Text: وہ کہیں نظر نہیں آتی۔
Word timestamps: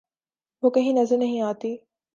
وہ 0.63 0.69
کہیں 0.69 0.93
نظر 0.93 1.17
نہیں 1.17 1.41
آتی۔ 1.41 1.75